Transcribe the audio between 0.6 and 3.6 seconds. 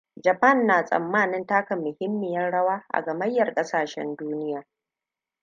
na tsammanin taka muhimmiyar rawa a gamayyar